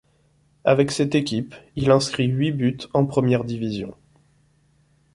Avec 0.63 0.89
cette 0.89 1.13
équipe, 1.13 1.53
il 1.75 1.91
inscrit 1.91 2.25
huit 2.25 2.53
buts 2.53 2.79
en 2.95 3.05
première 3.05 3.43
division. 3.43 3.93